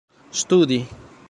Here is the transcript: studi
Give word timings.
studi 0.41 0.79